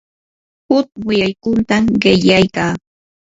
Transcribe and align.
huk 0.67 0.87
willakuytam 1.07 1.83
qillqaykaa. 2.01 2.71